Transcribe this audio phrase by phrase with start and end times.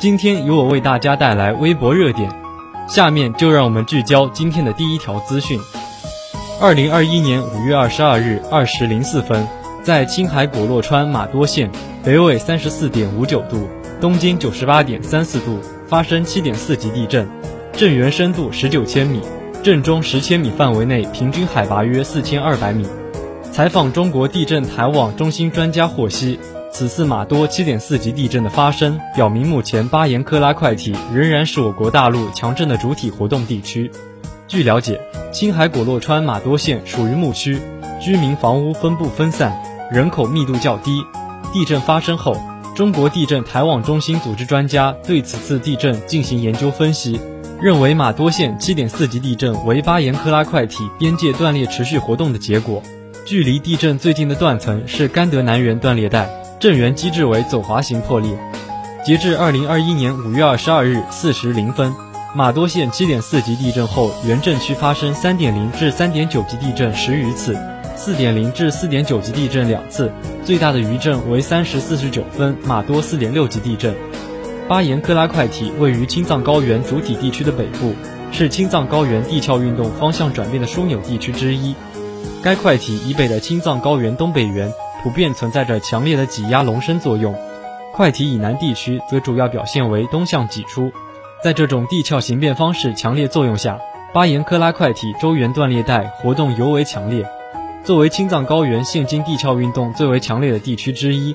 [0.00, 2.30] 今天由我为大家带来微博热点，
[2.88, 5.58] 下面就让我们聚焦今天的第一条资讯。
[6.60, 9.44] 二零二一年五月二十二日二时零四分，
[9.82, 11.68] 在青海果洛川玛多县，
[12.04, 13.68] 北纬三十四点五九度，
[14.00, 17.28] 东经九十八点三四度，发生七点四级地震，
[17.72, 19.20] 震源深度十九千米，
[19.64, 22.86] 震中十千米范围内平均海拔约四千二百米。
[23.50, 26.38] 采访中国地震台网中心专家获悉。
[26.70, 33.90] 此次马多7.4级地震的发生，表明目前巴颜克拉块体仍然是我国大陆强震的主体活动地区。
[34.46, 35.00] 据了解，
[35.32, 37.60] 青海果洛川马多县属于牧区，
[38.00, 39.60] 居民房屋分布分散，
[39.90, 41.02] 人口密度较低。
[41.52, 42.36] 地震发生后，
[42.76, 47.20] 中国地震台网中心组织专家对此次地震进行研究分析，
[47.60, 52.82] 认为马多县7.4级地震为巴颜克拉块体边界断裂持续活动的结果。
[53.24, 56.30] 距离地震最近的断层是甘德南源断裂带。
[56.60, 58.36] 震源机制为走滑型破裂。
[59.06, 61.94] 截至二零二一年五月二十二日四时零分，
[62.34, 67.56] 马多县七点四级地震后，原震区发生三点零至三点九级地震十余次，
[67.94, 70.12] 四点零至四点九级地震两次，
[70.44, 73.94] 最大的余震为三时四十九分，马多四点六级地震。
[74.66, 77.94] 巴颜克拉块体位于青藏高原主体地区的北部，
[78.32, 81.74] 是青藏高原地壳运动方向转变的枢纽地区之一。
[82.42, 84.72] 该块体以北的青藏高原东北缘。
[85.02, 87.34] 普遍存在着强烈的挤压隆升作用，
[87.94, 90.90] 块体以南地区则主要表现为东向挤出。
[91.42, 93.78] 在这种地壳形变方式强烈作用下，
[94.12, 97.24] 巴颜克拉块体周缘断裂带活动尤为强烈。
[97.84, 101.34] 作为青藏高原现今地壳运动最为强烈的地区之一，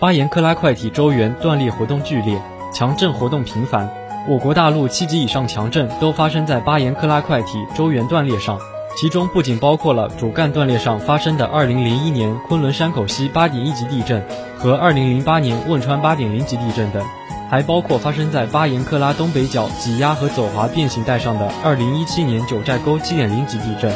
[0.00, 2.42] 巴颜克拉块体周缘断裂活动剧烈，
[2.74, 3.88] 强震活动频繁。
[4.28, 8.58] 我国大陆七级以上强震都发生在巴颜克拉块体周缘断裂上。
[8.96, 14.24] 其中不仅包括了主干断裂上发生的2001年昆仑山口西8.1级地震
[14.56, 17.04] 和2008年汶川8.0级地震等，
[17.50, 23.92] 还包括发生在巴颜克拉东北角挤压和走滑变形带上的2017年九寨沟7.0级地震。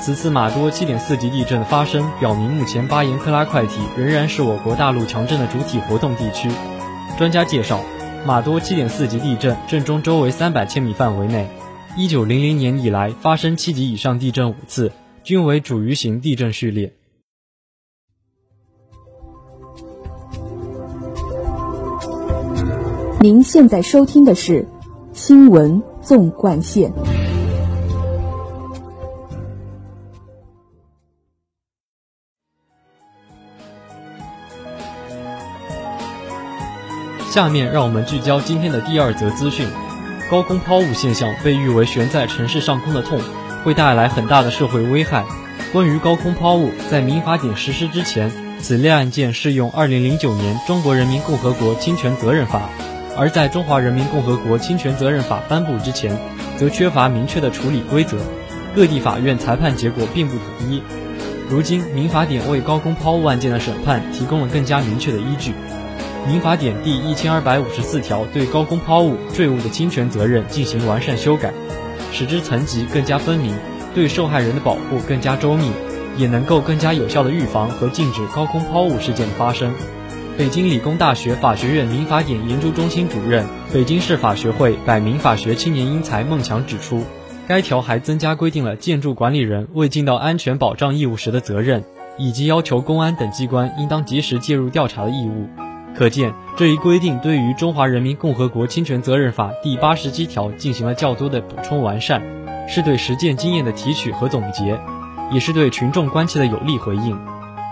[0.00, 6.50] 此次马多7.4级地震的发生，表明目前巴颜克拉块体仍然是我国大陆强震的主体活动地区。
[7.16, 7.80] 专家介绍，
[8.26, 11.48] 马多7.4级地震震中周围300千米范围内。
[11.96, 14.90] 一九零零年以来发生七级以上地震五次，
[15.22, 16.92] 均为主余型地震序列。
[23.20, 24.62] 您现在收听的是
[25.12, 26.92] 《新闻纵贯线》。
[37.30, 39.68] 下面让我们聚焦今天的第二则资讯。
[40.30, 43.20] 高空抛物现象被誉为悬在城市上空的痛，
[43.62, 45.22] 会带来很大的社会危害。
[45.70, 52.58] 关于高空抛物，在民法典实施之前，此类案件适用2009年《中国人民共和国侵权责任法》；
[53.18, 56.18] 而在中华人民共和国侵权责任法颁布之前，
[56.56, 58.16] 则缺乏明确的处理规则，
[58.74, 60.82] 各地法院裁判结果并不统一。
[61.50, 65.52] 如今，民法典为高空抛物案件的审判提供了更加明确的依据。
[66.26, 71.52] 民法典第一千二百五十四条对高空抛物坠物的侵权责任进行完善修改，
[72.12, 73.54] 使之层级更加分明，
[73.94, 75.70] 对受害人的保护更加周密，
[76.16, 79.70] 也能够更加有效的预防和禁止高空抛物事件的发生。
[80.38, 87.04] 北京理工大学法学院民法典研究中心主任、北京市法学会百名法学青年英才孟强指出，
[87.46, 91.84] 该条还增加规定了建筑管理人未尽到安全保障义务时的责任，
[92.16, 95.46] 以及要求公安等机关应当及时介入调查的义务。
[95.96, 102.20] 可见，这一规定对于《中华人民共和国侵权责任法》第八十七条进行了较多的补充完善，
[102.68, 104.76] 是对实践经验的提取和总结，
[105.30, 107.16] 也是对群众关切的有力回应。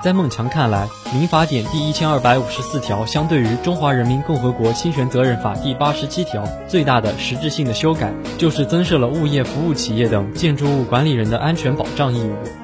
[0.04, 0.86] 在孟强看来，
[1.16, 12.61] 《民法典》第一千二百五十四条相对于《中华人民共和国侵权责任法》第八十七条最大的实质性的修改，就是增设了物业服务企业等建筑物管理人的安全保障义务。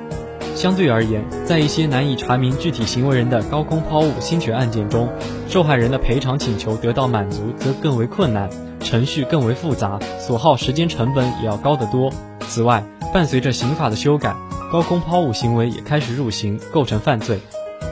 [0.58, 5.08] 相对而言，在一些难以查明具体行为人的高空抛物侵权案件中，
[5.48, 8.50] 受害人的赔偿请求得到满足则更为困难，
[8.80, 12.10] 程序更为复杂，所耗时间成本也要高得多。
[12.48, 12.84] 此外，
[13.14, 14.34] 伴随着刑法的修改，
[14.72, 17.38] 高空抛物行为也开始入刑，构成犯罪。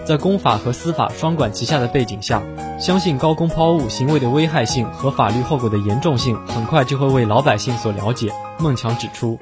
[0.04, 2.42] 在公法和私法双管齐下的背景下，
[2.80, 8.32] 相信高空抛物行为的危害性和法律后果的严重性很快就会为老百姓所了解。
[8.58, 9.38] 孟强指出，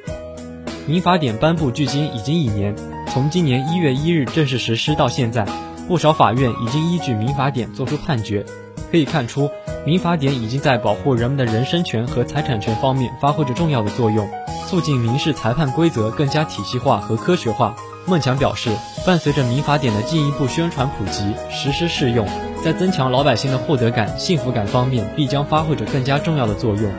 [0.87, 2.77] 民法典颁布距今已经一年，
[3.09, 5.47] 从今年一月一日正式实施到现在，
[5.87, 8.45] 不少法院已经依据民法典作出判决。
[8.91, 9.51] 可以看出，
[9.85, 14.29] 民法典已经在保护人们的人身权和财产权方面发挥着重要的作用，
[14.69, 17.75] 促进民事裁判规则更加体系化和科学化。
[18.07, 18.71] 孟强表示，
[19.07, 22.27] 伴随着民法典的进一步宣传普及、实施适用，
[22.63, 26.93] 在增强老百姓的获得感、幸福感方面，必将发挥着更加重要的作用，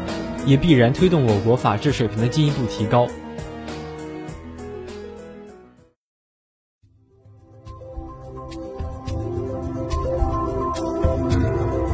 [0.45, 3.07] 也必然推动我国法治水平的进一步提高。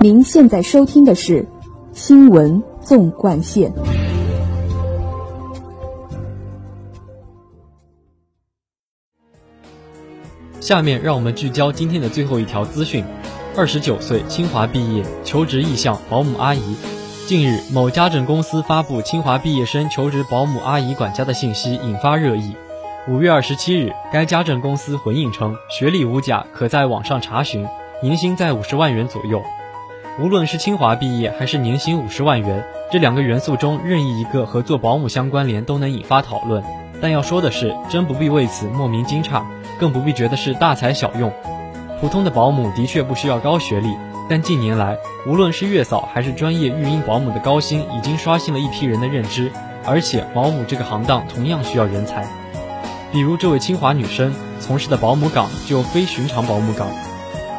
[0.04, 1.44] 您现在收听的是
[1.94, 3.72] 《新闻纵贯线》。
[10.60, 13.06] 下面让我们聚焦今天的最后一条资讯：
[13.56, 16.76] 二十九岁清华毕业，求职意向保姆阿姨。
[17.28, 22.56] 近日，某家政公司发布清华毕业生求职保姆阿姨管家的信息，引发热议。
[23.08, 27.68] 五月二十七日，该家政公司回应称，学历无假，可在网上查询，
[28.02, 29.40] 年薪在五十万元左右。
[30.20, 36.62] 无论是清华毕业还是年薪五十万元，这两个元素中任意一个和做保姆相关联，都能引发讨论。
[37.02, 39.42] 但要说的是，真不必为此莫名惊诧。
[39.80, 41.32] 更不必觉得是大材小用，
[42.00, 43.96] 普通的保姆的确不需要高学历，
[44.30, 49.52] 但近年来，无论是月嫂还是专业育婴保姆的高薪，已经刷新了一批人的认知。
[49.86, 52.28] 而且，保姆这个行当同样需要人才。
[53.12, 56.88] 比如这位清华女生从事的保姆岗就非寻常保姆岗。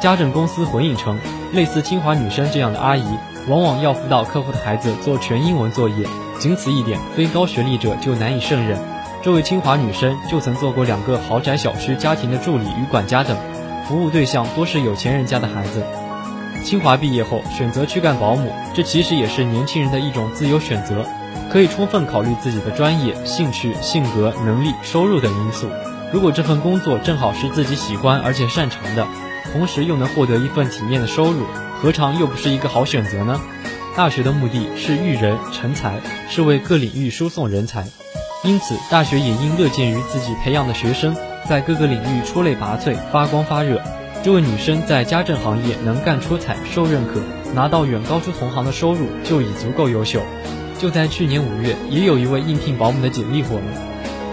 [0.02, 1.16] 家政公司回应称，
[1.52, 3.04] 类似清华女生这样的阿姨，
[3.46, 6.04] 往往要辅导客户的孩子做全英文作业，
[6.40, 8.76] 仅此一点，非高学历者就难以胜任。
[9.22, 13.36] 这位清华女生就曾做过两个豪宅小区家庭的助理与管家等，
[13.86, 15.84] 服务对象多是有钱人家的孩子。
[16.64, 21.06] 清华毕业后选择去干保姆，这其实也是年轻人的一种自由选择，
[21.48, 25.68] 可以充分考虑自己的专业、兴趣、性格、能力、收入等因素。
[26.12, 29.06] 如果这份工作正好是自己喜欢而且擅长的，
[29.52, 31.44] 同时又能获得一份体面的收入，
[31.80, 33.40] 何尝又不是一个好选择呢？
[33.94, 36.00] 大学的目的是育人成才，
[36.30, 37.86] 是为各领域输送人才。
[38.42, 41.14] 因此，大学也应乐见于自己培养的学生
[41.48, 43.80] 在各个领域出类拔萃、发光发热。
[44.24, 47.20] 这位女生在家政行业能干出彩、受认可，
[47.54, 50.20] 拿到远高出同行的收入，就已足够优秀。
[50.78, 53.64] 就在去年五月，也有一位应聘保姆的简历火了，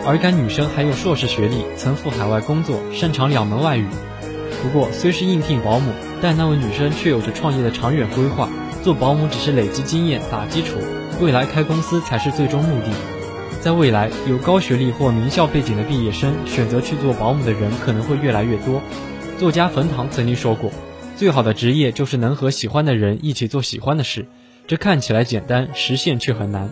[0.05, 3.85] 而该女生还有硕士学历，曾赴海外工作，擅长两门外语。
[4.61, 5.91] 不过，虽是应聘保姆，
[6.21, 8.49] 但那位女生却有着创业的长远规划。
[8.81, 10.77] 做保姆只是累积经验、打基础，
[11.21, 12.91] 未来开公司才是最终目的。
[13.59, 18.81] 在未来，有高学历或名校背景的毕业生选择去做保姆的人可能会越来越多。
[19.37, 20.71] 作家冯唐曾经说过
[21.17, 24.25] ：“最好的职业就是能和喜欢的人一起做喜欢的事。”
[24.65, 26.69] 这看起来简单，实现却很难。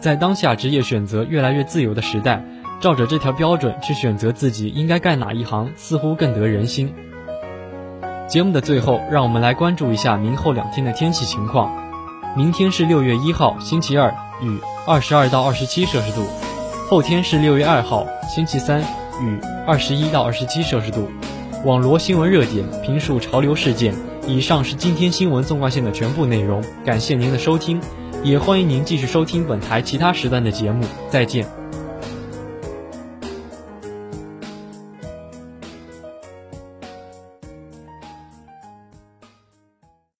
[0.00, 2.42] 在当下职业选择越来越自由的时代，
[2.80, 6.94] 照着这条标准去选择自己应该干哪一行，似乎更得人心。
[8.32, 11.70] 节目的最后，让我们来关注一下明后两天的天气情况。
[12.34, 14.08] 明天是六月一号，星期二，
[14.40, 14.58] 雨。
[14.86, 16.24] 二十二到二十七摄氏度，
[16.88, 18.80] 后天是六月二号，星期三，
[19.20, 21.10] 雨，二十一到二十七摄氏度。
[21.66, 23.94] 网罗新闻热点，评述潮流事件。
[24.26, 27.82] 以上是今天新闻纵贯线的全部内容，感谢您的收听，
[28.24, 30.86] 也欢迎您继续收听本台其他时段的节目。
[31.10, 31.61] 再见。